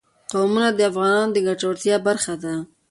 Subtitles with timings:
[0.31, 2.53] قومونه د افغانانو د ګټورتیا برخه ده.